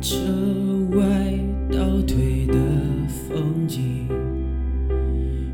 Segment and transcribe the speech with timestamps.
[0.00, 0.16] 车
[0.92, 0.98] 外
[1.70, 2.54] 倒退的
[3.06, 4.08] 风景，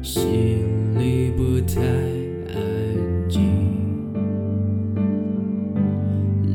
[0.01, 0.23] 心
[0.97, 1.81] 里不太
[2.55, 3.43] 安静。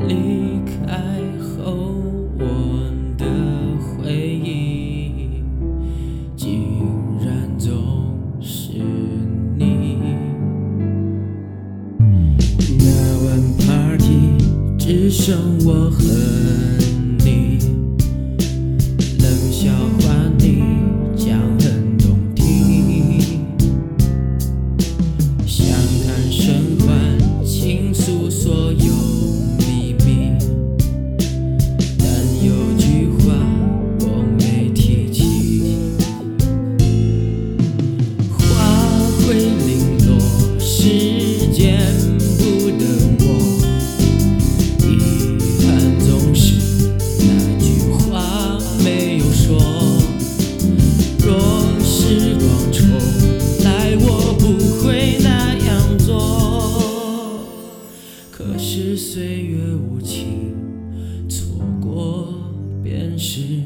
[0.08, 2.02] 离开后，
[2.40, 2.44] 我
[3.18, 3.26] 的
[3.84, 5.44] 回忆
[6.38, 6.64] 竟
[7.20, 7.76] 然总
[8.40, 8.72] 是
[9.58, 9.98] 你。
[12.80, 12.86] 那
[13.26, 14.38] 晚 party
[14.78, 16.00] 只剩我和。
[16.80, 16.91] 你。
[63.22, 63.61] 是。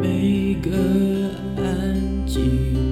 [0.00, 0.70] 每个
[1.56, 2.85] 安静。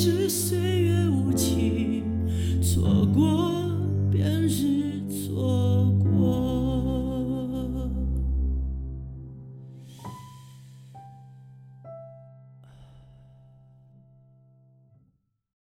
[0.00, 2.04] 是岁月无情
[2.62, 3.57] 错过